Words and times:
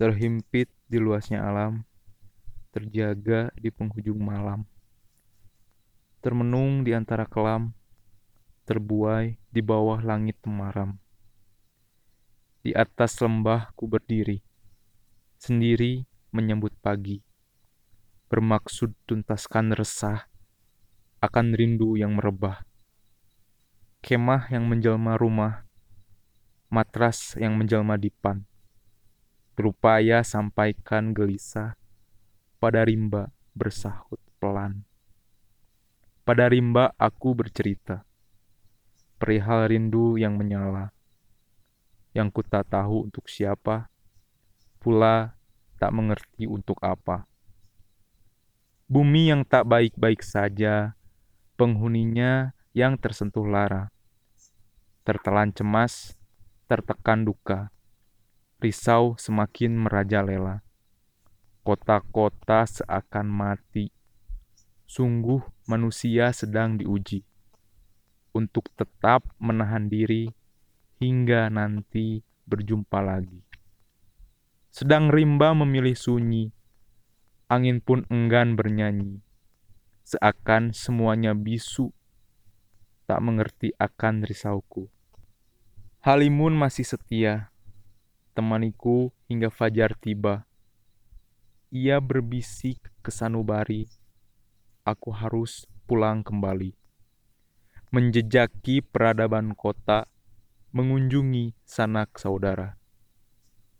terhimpit 0.00 0.72
di 0.88 0.96
luasnya 0.96 1.44
alam, 1.44 1.84
terjaga 2.72 3.52
di 3.52 3.68
penghujung 3.68 4.16
malam, 4.16 4.64
termenung 6.24 6.80
di 6.88 6.96
antara 6.96 7.28
kelam, 7.28 7.76
terbuai 8.64 9.36
di 9.52 9.60
bawah 9.60 10.00
langit 10.00 10.40
temaram. 10.40 10.96
Di 12.64 12.72
atas 12.72 13.20
lembah 13.20 13.76
ku 13.76 13.84
berdiri, 13.92 14.40
sendiri 15.36 16.08
menyambut 16.32 16.72
pagi, 16.80 17.20
bermaksud 18.32 18.96
tuntaskan 19.04 19.76
resah 19.76 20.32
akan 21.20 21.52
rindu 21.52 22.00
yang 22.00 22.16
merebah. 22.16 22.64
Kemah 24.00 24.48
yang 24.48 24.64
menjelma 24.64 25.20
rumah, 25.20 25.68
matras 26.72 27.36
yang 27.36 27.52
menjelma 27.60 28.00
dipan, 28.00 28.48
berupaya 29.60 30.24
sampaikan 30.24 31.12
gelisah. 31.12 31.76
Pada 32.56 32.80
rimba 32.80 33.28
bersahut 33.52 34.16
pelan. 34.40 34.88
Pada 36.24 36.48
rimba 36.48 36.96
aku 36.96 37.36
bercerita, 37.36 38.08
perihal 39.20 39.68
rindu 39.68 40.16
yang 40.16 40.40
menyala, 40.40 40.96
yang 42.16 42.32
ku 42.32 42.40
tak 42.40 42.72
tahu 42.72 43.12
untuk 43.12 43.28
siapa, 43.28 43.92
pula 44.80 45.36
tak 45.76 45.92
mengerti 45.92 46.48
untuk 46.48 46.80
apa. 46.80 47.28
Bumi 48.88 49.28
yang 49.28 49.44
tak 49.44 49.68
baik-baik 49.68 50.24
saja, 50.24 50.96
penghuninya 51.60 52.56
yang 52.72 52.96
tersentuh 52.96 53.44
lara, 53.44 53.92
tertelan 55.04 55.52
cemas, 55.52 56.16
tertekan 56.64 57.28
duka 57.28 57.68
risau 58.60 59.16
semakin 59.16 59.74
merajalela. 59.74 60.60
Kota-kota 61.64 62.68
seakan 62.68 63.26
mati. 63.26 63.88
Sungguh 64.84 65.40
manusia 65.64 66.30
sedang 66.36 66.76
diuji 66.76 67.24
untuk 68.30 68.70
tetap 68.78 69.26
menahan 69.42 69.90
diri 69.90 70.30
hingga 71.02 71.50
nanti 71.50 72.22
berjumpa 72.46 72.98
lagi. 73.02 73.42
Sedang 74.70 75.10
rimba 75.10 75.50
memilih 75.50 75.98
sunyi, 75.98 76.54
angin 77.50 77.82
pun 77.82 78.06
enggan 78.06 78.54
bernyanyi. 78.54 79.18
Seakan 80.06 80.74
semuanya 80.74 81.34
bisu, 81.34 81.90
tak 83.06 83.18
mengerti 83.22 83.74
akan 83.78 84.22
risauku. 84.22 84.90
Halimun 86.02 86.54
masih 86.54 86.86
setia, 86.86 87.49
temaniku 88.32 89.10
hingga 89.26 89.50
fajar 89.50 89.94
tiba. 89.98 90.46
Ia 91.70 92.02
berbisik 92.02 92.82
ke 93.02 93.10
sanubari, 93.14 93.86
aku 94.82 95.14
harus 95.14 95.66
pulang 95.86 96.22
kembali. 96.26 96.74
Menjejaki 97.90 98.82
peradaban 98.82 99.54
kota, 99.54 100.06
mengunjungi 100.70 101.54
sanak 101.66 102.18
saudara. 102.18 102.78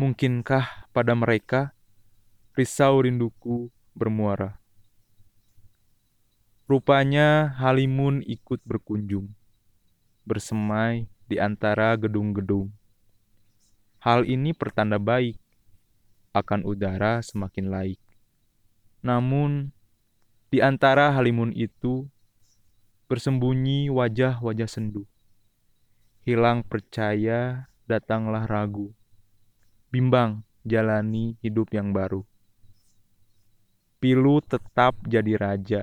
Mungkinkah 0.00 0.88
pada 0.92 1.12
mereka 1.12 1.76
risau 2.56 3.04
rinduku 3.04 3.68
bermuara? 3.92 4.60
Rupanya 6.68 7.56
Halimun 7.56 8.20
ikut 8.24 8.60
berkunjung, 8.68 9.32
bersemai 10.28 11.08
di 11.24 11.40
antara 11.40 11.96
gedung-gedung 11.96 12.72
Hal 13.98 14.30
ini 14.30 14.54
pertanda 14.54 14.94
baik 15.02 15.42
akan 16.30 16.62
udara 16.62 17.18
semakin 17.18 17.66
laik. 17.66 18.00
Namun, 19.02 19.74
di 20.54 20.62
antara 20.62 21.10
halimun 21.10 21.50
itu 21.50 22.06
bersembunyi 23.10 23.90
wajah-wajah 23.90 24.70
sendu. 24.70 25.02
Hilang 26.22 26.62
percaya, 26.62 27.66
datanglah 27.90 28.46
ragu. 28.46 28.94
Bimbang 29.90 30.46
jalani 30.62 31.34
hidup 31.42 31.74
yang 31.74 31.90
baru. 31.90 32.22
Pilu 33.98 34.38
tetap 34.46 34.94
jadi 35.10 35.34
raja 35.34 35.82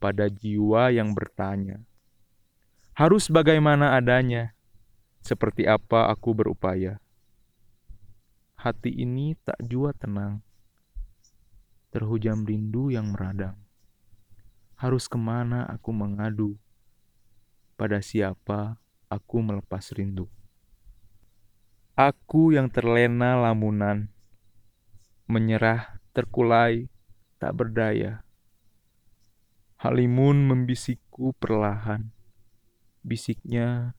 pada 0.00 0.32
jiwa 0.32 0.88
yang 0.88 1.12
bertanya. 1.12 1.84
Harus 2.96 3.28
bagaimana 3.28 4.00
adanya, 4.00 4.56
seperti 5.20 5.68
apa 5.68 6.08
aku 6.08 6.32
berupaya 6.32 7.02
hati 8.62 8.94
ini 8.94 9.34
tak 9.42 9.58
jua 9.58 9.90
tenang. 9.90 10.38
Terhujam 11.90 12.46
rindu 12.46 12.94
yang 12.94 13.10
meradang. 13.10 13.58
Harus 14.78 15.10
ke 15.10 15.18
mana 15.18 15.66
aku 15.66 15.90
mengadu? 15.90 16.54
Pada 17.74 17.98
siapa 17.98 18.78
aku 19.10 19.42
melepas 19.42 19.90
rindu? 19.90 20.30
Aku 21.98 22.54
yang 22.54 22.70
terlena 22.70 23.34
lamunan, 23.34 24.14
menyerah, 25.26 25.98
terkulai, 26.14 26.86
tak 27.42 27.58
berdaya. 27.58 28.22
Halimun 29.82 30.46
membisikku 30.46 31.34
perlahan. 31.34 32.14
Bisiknya, 33.02 33.98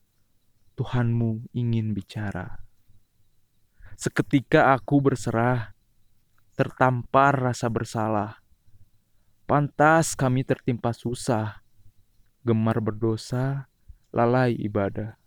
Tuhanmu 0.79 1.51
ingin 1.51 1.91
bicara. 1.91 2.62
Seketika 3.93 4.73
aku 4.73 4.99
berserah, 4.99 5.77
tertampar 6.57 7.37
rasa 7.37 7.69
bersalah. 7.69 8.41
Pantas 9.45 10.17
kami 10.17 10.41
tertimpa 10.41 10.93
susah, 10.93 11.61
gemar 12.41 12.81
berdosa, 12.81 13.69
lalai 14.09 14.57
ibadah. 14.57 15.17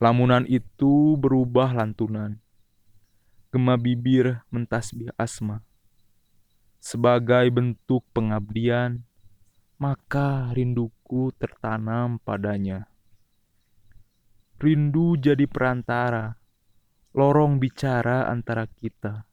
Lamunan 0.00 0.48
itu 0.48 1.18
berubah 1.20 1.76
lantunan, 1.76 2.40
gema 3.52 3.76
bibir 3.76 4.46
mentasbih 4.48 5.12
asma. 5.18 5.60
Sebagai 6.80 7.52
bentuk 7.52 8.06
pengabdian, 8.16 9.04
maka 9.76 10.48
rinduku 10.56 11.28
tertanam 11.36 12.16
padanya. 12.16 12.88
Rindu 14.56 15.20
jadi 15.20 15.44
perantara 15.44 16.39
lorong 17.10 17.58
bicara 17.58 18.30
antara 18.30 18.70
kita. 18.70 19.26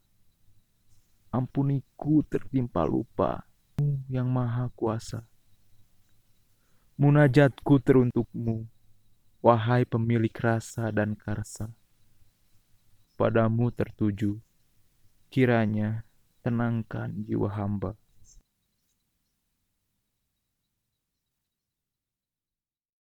Ampuniku 1.29 2.25
tertimpa 2.25 2.81
lupa, 2.87 3.45
yang 4.09 4.25
maha 4.33 4.73
kuasa. 4.73 5.29
Munajatku 6.97 7.77
teruntukmu, 7.77 8.65
wahai 9.45 9.85
pemilik 9.85 10.33
rasa 10.33 10.89
dan 10.89 11.13
karsa. 11.13 11.69
Padamu 13.13 13.69
tertuju, 13.69 14.41
kiranya 15.29 16.01
tenangkan 16.41 17.13
jiwa 17.29 17.53
hamba. 17.53 17.93